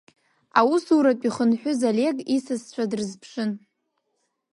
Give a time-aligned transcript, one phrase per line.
[0.59, 3.51] Аусурантә ихынҳәыз Олег исасцәа дрызԥшын.